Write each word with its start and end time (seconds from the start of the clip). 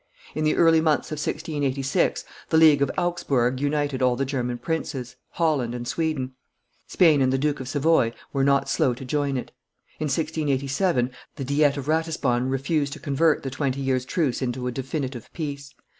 In 0.33 0.43
the 0.45 0.55
early 0.55 0.81
months 0.81 1.09
of 1.11 1.19
1686, 1.19 2.25
the 2.49 2.57
league 2.57 2.81
of 2.81 2.89
Augsburg 2.97 3.59
united 3.61 4.01
all 4.01 4.15
the 4.15 4.25
German 4.25 4.57
princes, 4.57 5.15
Holland, 5.33 5.75
and 5.75 5.87
Sweden; 5.87 6.33
Spain 6.87 7.21
and 7.21 7.31
the 7.31 7.37
Duke 7.37 7.59
of 7.59 7.67
Savoy 7.69 8.11
were 8.33 8.43
not 8.43 8.67
slow 8.67 8.95
to 8.95 9.05
join 9.05 9.37
it. 9.37 9.51
In 9.99 10.05
1687, 10.05 11.11
the 11.35 11.45
diet 11.45 11.77
of 11.77 11.87
Ratisbonne 11.87 12.49
refused 12.49 12.93
to 12.93 12.99
convert 12.99 13.43
the 13.43 13.51
twenty 13.51 13.81
years' 13.81 14.05
truce 14.05 14.41
into 14.41 14.65
a 14.65 14.71
definitive 14.71 15.31
peace. 15.33 15.71